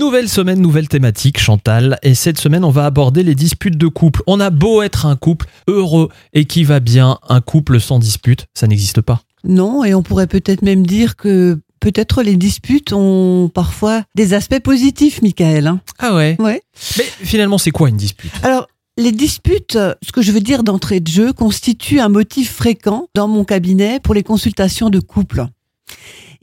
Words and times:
Nouvelle 0.00 0.30
semaine, 0.30 0.62
nouvelle 0.62 0.88
thématique, 0.88 1.38
Chantal. 1.38 1.98
Et 2.02 2.14
cette 2.14 2.38
semaine, 2.38 2.64
on 2.64 2.70
va 2.70 2.86
aborder 2.86 3.22
les 3.22 3.34
disputes 3.34 3.76
de 3.76 3.86
couple. 3.86 4.22
On 4.26 4.40
a 4.40 4.48
beau 4.48 4.80
être 4.80 5.04
un 5.04 5.14
couple 5.14 5.44
heureux 5.68 6.08
et 6.32 6.46
qui 6.46 6.64
va 6.64 6.80
bien, 6.80 7.18
un 7.28 7.42
couple 7.42 7.78
sans 7.82 7.98
dispute, 7.98 8.46
ça 8.54 8.66
n'existe 8.66 9.02
pas. 9.02 9.20
Non, 9.44 9.84
et 9.84 9.92
on 9.92 10.02
pourrait 10.02 10.26
peut-être 10.26 10.62
même 10.62 10.86
dire 10.86 11.16
que 11.16 11.60
peut-être 11.80 12.22
les 12.22 12.36
disputes 12.36 12.94
ont 12.94 13.50
parfois 13.52 14.04
des 14.14 14.32
aspects 14.32 14.60
positifs, 14.60 15.20
Michael. 15.20 15.66
hein. 15.66 15.82
Ah 15.98 16.14
ouais 16.14 16.34
Ouais. 16.38 16.62
Mais 16.96 17.04
finalement, 17.22 17.58
c'est 17.58 17.70
quoi 17.70 17.90
une 17.90 17.98
dispute? 17.98 18.32
Alors, 18.42 18.68
les 18.96 19.12
disputes, 19.12 19.76
ce 20.02 20.12
que 20.12 20.22
je 20.22 20.32
veux 20.32 20.40
dire 20.40 20.62
d'entrée 20.62 21.00
de 21.00 21.08
jeu, 21.08 21.34
constituent 21.34 22.00
un 22.00 22.08
motif 22.08 22.54
fréquent 22.54 23.08
dans 23.14 23.28
mon 23.28 23.44
cabinet 23.44 24.00
pour 24.00 24.14
les 24.14 24.22
consultations 24.22 24.88
de 24.88 24.98
couple. 24.98 25.44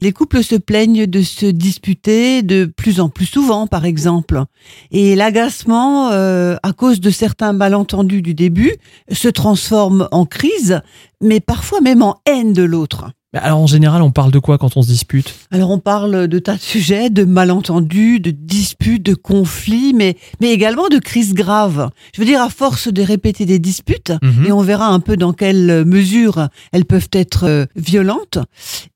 Les 0.00 0.12
couples 0.12 0.44
se 0.44 0.54
plaignent 0.54 1.06
de 1.06 1.22
se 1.22 1.46
disputer 1.46 2.42
de 2.42 2.66
plus 2.66 3.00
en 3.00 3.08
plus 3.08 3.26
souvent, 3.26 3.66
par 3.66 3.84
exemple. 3.84 4.44
Et 4.92 5.16
l'agacement, 5.16 6.10
euh, 6.12 6.56
à 6.62 6.72
cause 6.72 7.00
de 7.00 7.10
certains 7.10 7.52
malentendus 7.52 8.22
du 8.22 8.34
début, 8.34 8.76
se 9.10 9.28
transforme 9.28 10.08
en 10.12 10.24
crise, 10.24 10.80
mais 11.20 11.40
parfois 11.40 11.80
même 11.80 12.02
en 12.02 12.20
haine 12.26 12.52
de 12.52 12.62
l'autre. 12.62 13.10
Mais 13.34 13.40
Alors 13.40 13.58
en 13.58 13.66
général, 13.66 14.00
on 14.00 14.10
parle 14.10 14.30
de 14.30 14.38
quoi 14.38 14.56
quand 14.56 14.76
on 14.78 14.82
se 14.82 14.88
dispute? 14.88 15.34
Alors 15.50 15.70
on 15.70 15.78
parle 15.78 16.28
de 16.28 16.38
tas 16.38 16.54
de 16.56 16.60
sujets, 16.60 17.10
de 17.10 17.24
malentendus, 17.24 18.20
de 18.20 18.30
disputes, 18.30 19.02
de 19.04 19.12
conflits, 19.14 19.92
mais, 19.94 20.16
mais 20.40 20.50
également 20.50 20.88
de 20.88 20.98
crises 20.98 21.34
graves. 21.34 21.90
Je 22.14 22.20
veux 22.22 22.26
dire, 22.26 22.40
à 22.40 22.48
force 22.48 22.88
de 22.88 23.02
répéter 23.02 23.44
des 23.44 23.58
disputes, 23.58 24.12
Mhm. 24.22 24.46
et 24.46 24.52
on 24.52 24.62
verra 24.62 24.86
un 24.88 25.00
peu 25.00 25.16
dans 25.18 25.34
quelle 25.34 25.84
mesure 25.84 26.48
elles 26.72 26.86
peuvent 26.86 27.10
être 27.12 27.44
euh, 27.44 27.66
violentes, 27.76 28.38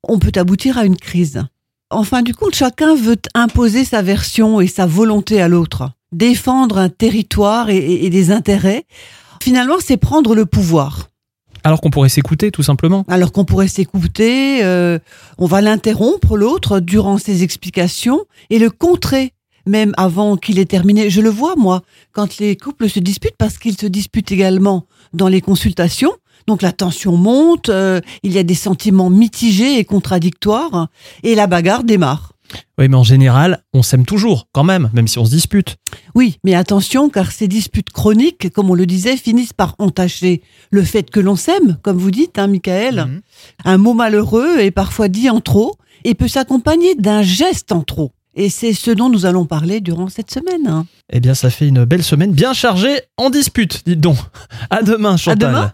on 0.03 0.19
peut 0.19 0.33
aboutir 0.37 0.79
à 0.79 0.87
une 0.87 0.97
crise. 0.97 1.43
En 1.91 2.05
fin 2.05 2.23
du 2.23 2.33
compte, 2.35 2.55
chacun 2.55 2.95
veut 2.97 3.19
imposer 3.35 3.85
sa 3.85 4.01
version 4.01 4.63
et 4.63 4.67
sa 4.67 4.87
volonté 4.87 5.43
à 5.43 5.49
l'autre, 5.49 5.91
défendre 6.11 6.79
un 6.79 6.89
territoire 6.89 7.69
et- 7.69 7.77
et- 7.77 8.07
et 8.07 8.11
des 8.11 8.31
intérêts. 8.31 8.87
Finalement, 9.43 9.77
c'est 9.79 9.99
prendre 9.99 10.35
le 10.35 10.47
pouvoir. 10.47 11.09
Alors 11.65 11.81
qu'on 11.81 11.91
pourrait 11.91 12.09
s'écouter, 12.09 12.51
tout 12.51 12.63
simplement. 12.63 13.05
Alors 13.09 13.33
qu'on 13.33 13.45
pourrait 13.45 13.69
s'écouter, 13.69 14.65
euh, 14.65 14.99
on 15.39 15.47
va 15.47 15.61
l'interrompre 15.61 16.37
l'autre 16.37 16.81
durant 16.81 17.19
ses 17.19 17.43
explications 17.43 18.25
et 18.51 18.59
le 18.59 18.71
contrer 18.71 19.33
même 19.67 19.93
avant 19.97 20.37
qu'il 20.37 20.59
ait 20.59 20.65
terminé. 20.65 21.11
Je 21.11 21.21
le 21.21 21.31
vois 21.31 21.55
moi 21.57 21.83
quand 22.13 22.39
les 22.39 22.57
couples 22.57 22.89
se 22.89 22.99
disputent 22.99 23.37
parce 23.39 23.59
qu'ils 23.59 23.79
se 23.79 23.87
disputent 23.87 24.33
également 24.33 24.87
dans 25.13 25.29
les 25.29 25.41
consultations. 25.41 26.13
Donc 26.49 26.63
la 26.63 26.73
tension 26.73 27.17
monte, 27.17 27.69
euh, 27.69 28.01
il 28.23 28.33
y 28.33 28.39
a 28.39 28.43
des 28.43 28.55
sentiments 28.55 29.11
mitigés 29.11 29.79
et 29.79 29.85
contradictoires 29.85 30.89
et 31.23 31.35
la 31.35 31.47
bagarre 31.47 31.85
démarre. 31.85 32.32
Oui, 32.79 32.89
mais 32.89 32.97
en 32.97 33.03
général, 33.05 33.63
on 33.73 33.83
s'aime 33.83 34.05
toujours, 34.05 34.49
quand 34.53 34.65
même, 34.65 34.91
même 34.93 35.09
si 35.09 35.19
on 35.19 35.25
se 35.25 35.31
dispute. 35.31 35.77
Oui, 36.15 36.39
mais 36.45 36.55
attention, 36.55 37.09
car 37.11 37.33
ces 37.33 37.49
disputes 37.49 37.91
chroniques, 37.91 38.51
comme 38.53 38.71
on 38.71 38.75
le 38.75 38.87
disait, 38.87 39.17
finissent 39.17 39.53
par 39.53 39.75
entacher 39.79 40.43
le 40.71 40.83
fait 40.83 41.11
que 41.11 41.21
l'on 41.21 41.37
s'aime, 41.37 41.79
comme 41.83 41.99
vous 41.99 42.11
dites, 42.11 42.39
hein, 42.39 42.47
Michael. 42.47 43.07
Mhm. 43.07 43.21
Un 43.65 43.79
mot 43.79 43.95
malheureux 43.95 44.59
est 44.59 44.71
parfois 44.71 45.09
dit 45.09 45.31
en 45.31 45.41
trop 45.41 45.77
et 46.05 46.15
peut 46.15 46.29
s'accompagner 46.29 46.95
d'un 46.95 47.23
geste 47.23 47.73
en 47.73 47.83
trop. 47.83 48.13
Et 48.35 48.49
c'est 48.49 48.73
ce 48.73 48.91
dont 48.91 49.11
nous 49.11 49.27
allons 49.27 49.45
parler 49.45 49.81
durant 49.83 50.09
cette 50.09 50.31
semaine. 50.31 50.67
hein. 50.67 50.87
Eh 51.13 51.21
bien, 51.21 51.35
ça 51.35 51.51
fait 51.51 51.69
une 51.69 51.85
belle 51.85 52.03
semaine 52.03 52.33
bien 52.33 52.55
chargée 52.55 53.01
en 53.19 53.29
dispute, 53.29 53.83
dites 53.85 54.01
donc. 54.01 54.17
À 54.71 54.83
demain, 54.83 55.19
Chantal. 55.19 55.39
demain. 55.51 55.73